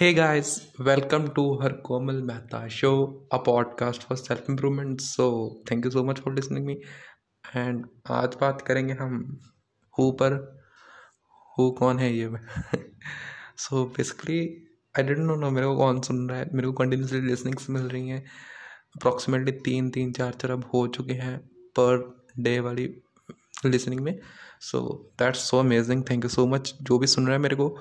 [0.00, 5.02] Hey guys, welcome to her Komal Mehta show, a podcast for self improvement.
[5.02, 6.76] So thank you so much for listening me.
[7.54, 9.18] And आज बात करेंगे हम
[9.98, 10.36] who पर
[11.58, 12.30] who कौन है ये?
[13.56, 14.40] So basically
[14.98, 16.48] I don't know no मेरे को कौन सुन रहा है?
[16.54, 18.24] मेरे को कंटिन्यूसली लिसनिंग्स मिल रही हैं।
[18.96, 21.38] अप्रॉक्सीमेटली तीन तीन चार चार अब हो चुके हैं
[21.78, 22.90] पर डे वाली
[23.66, 24.18] लिसनिंग में।
[24.60, 24.86] So
[25.18, 27.74] that's so amazing thank you so much जो भी सुन रहा है मेरे को।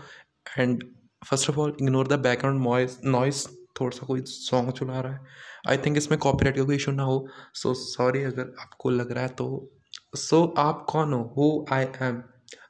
[0.58, 0.90] And
[1.26, 3.48] first of all ignore the background noise noise
[3.82, 5.20] थोड़ा सा कोई सॉन्ग चला रहा है।
[5.70, 9.12] आई थिंक इसमें कॉपीराइट का कोई इशू ना हो। सो so, सॉरी अगर आपको लग
[9.12, 9.72] रहा है तो।
[10.16, 11.22] सो so, आप कौन हो?
[11.38, 12.22] हु आई एम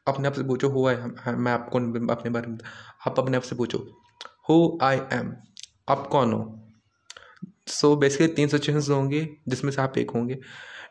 [0.07, 1.80] अपने आप से पूछो हो आई एम मैं आपको
[2.13, 2.57] अपने बारे में
[3.07, 3.77] आप अपने आप से पूछो।
[4.49, 5.34] हो आई एम
[5.90, 6.55] आप कौन हो?
[7.69, 10.37] सो बेसिकली तीन सिचुएशन होंगी जिसमें से आप एक होंगे।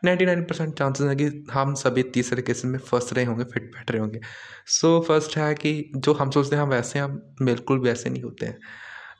[0.05, 3.63] नाइन्टी नाइन परसेंट चांसेस हैं कि हम सभी तीसरे केस में फंस रहे होंगे फिट
[3.63, 4.19] बैठ रहे होंगे।
[4.67, 8.23] सो so, फ़र्स्ट है कि जो हम सोचते हैं हम वैसे हम बिल्कुल वैसे नहीं
[8.23, 8.59] होते हैं।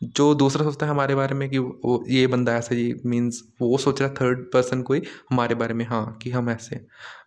[0.03, 3.77] जो दूसरा सोचता है हमारे बारे में कि वो ये बंदा ऐसा जी मीन्स वो
[3.77, 6.85] सोच रहा है थर्ड पर्सन कोई हमारे बारे में हाँ कि हम ऐसे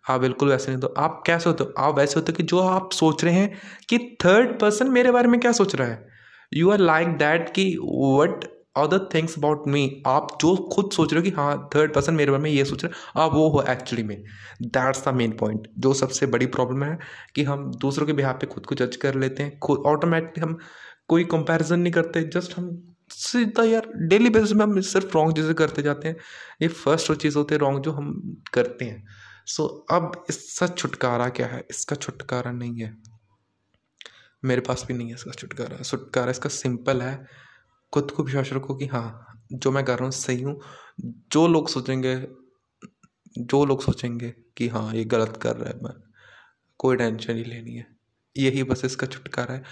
[0.09, 1.73] आप बिल्कुल वैसे नहीं तो आप कैसे होते हो?
[1.77, 3.53] आप वैसे होते हो कि जो आप सोच रहे हैं
[3.89, 6.07] कि थर्ड पर्सन मेरे बारे में क्या सोच रहा है?
[6.53, 8.45] यू आर लाइक दैट कि what
[8.75, 12.31] other things about me आप जो खुद सोच रहे हो कि हाँ थर्ड पर्सन मेरे
[12.31, 14.23] बारे में ये सोच रहे हैं आप वो हो एक्चुअली में।
[14.61, 16.97] दैट्स द मेन पॉइंट जो सबसे बड़ी प्रॉब्लम है
[17.35, 20.57] कि हम दूसरों के बिहार पे खुद को जज कर लेते हैं खुद ऑटोमेटिकली हम
[21.07, 22.71] कोई कंपैरिजन नहीं करते जस्ट हम
[23.11, 26.15] सीधा यार डेली बेसिस में हम सिर्फ़ रॉन्ग चीज़ें करते जाते हैं।
[26.61, 29.03] ये फ़र्स्ट वो चीज़ होती है रॉन्ग जो हम करते हैं।
[29.45, 31.63] सो so, अब इसका छुटकारा क्या है?
[31.69, 32.97] इसका छुटकारा नहीं है।
[34.45, 37.15] मेरे पास भी नहीं है इसका छुटकारा। छुटकारा इसका सिंपल है।
[37.93, 40.59] खुद को विश्वास रखो कि हाँ जो मैं कर रहा हूँ सही हूँ।
[41.31, 42.15] जो लोग सोचेंगे,
[43.37, 45.93] जो लोग सोचेंगे कि हाँ ये गलत कर रहा है, मैं,
[46.77, 47.87] कोई टेंशन नहीं लेनी है।
[48.37, 49.63] यही बस इसका छुटकारा है।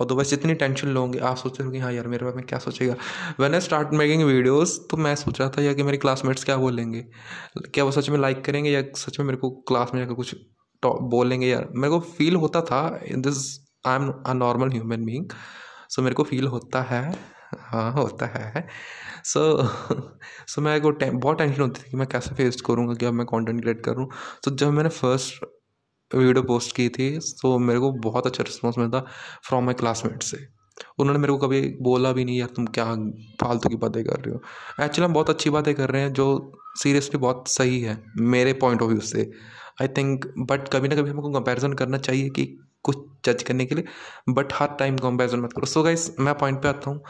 [0.00, 2.36] और तो बस जितनी टेंशन लोगे, आप सोच रहे हो कि हाँ यार, मेरे बारे
[2.36, 2.96] में क्या सोचेगा?
[3.40, 6.56] When I start making videos तो मैं सोच रहा था, यार, कि मेरे क्लासमेट्स क्या
[6.56, 7.04] बोलेंगे?
[7.58, 10.34] क्या वो सच में लाइक करेंगे या सच में मेरे को क्लास में जाकर कुछ
[10.86, 11.46] बोलेंगे?
[11.46, 15.30] यार, मेरे को फील होता था in this I am a normal human being
[15.90, 18.66] so मेरे को फील होता है। हाँ होता है।
[19.24, 19.40] सो
[20.48, 23.26] सो मेरे को बहुत टेंशन होती थी कि मैं कैसे फेस करूँगा कि अब मैं
[23.26, 24.06] कंटेंट क्रिएट करूँ।
[24.44, 25.44] तो जब मैंने फ़र्स्ट
[26.10, 27.10] वीडियो पोस्ट की थी
[27.42, 29.00] तो मेरे को बहुत अच्छा रिस्पॉन्स मिलता
[29.48, 30.38] फ्रॉम माई क्लासमेट से।
[30.98, 32.84] उन्होंने मेरे को कभी बोला भी नहीं, यार तुम क्या
[33.40, 34.40] फालतू की बातें कर रहे हो?
[34.84, 38.82] एक्चुअली हम बहुत अच्छी बातें कर रहे हैं, जो सीरियसली बहुत सही है, मेरे पॉइंट
[38.82, 39.30] ऑफ़ व्यू से।
[39.82, 42.44] आई थिंक बट कभी ना कभी हमको कंपैरिजन करना चाहिए कि
[42.84, 43.84] कुछ जज करने के लिए
[44.30, 47.02] बट हर टाइम कंपैरिजन मत करो। सो गाइस मैं पॉइंट पे आता हूँ।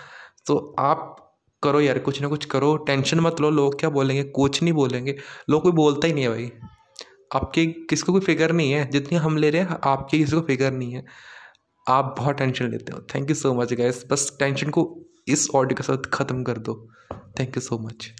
[0.48, 1.14] तो आप
[1.62, 4.22] करो यार, कुछ ना कुछ करो, टेंशन मत लो। लोग क्या बोलेंगे?
[4.22, 5.16] कुछ नहीं बोलेंगे।
[5.50, 6.50] लोग कोई बोलता ही नहीं है भाई।
[7.34, 8.90] आपके किसको कोई फ़िक्र नहीं है?
[8.90, 11.04] जितनी हम ले रहे हैं, आपके किसी को फ़िक्र नहीं है।
[11.88, 15.76] आप बहुत टेंशन लेते हो। Thank you so much guys बस टेंशन को इस ऑडियो
[15.76, 16.88] के साथ ख़त्म कर दो।
[17.40, 18.10] Thank you so much